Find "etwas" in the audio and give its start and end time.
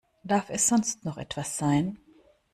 1.19-1.59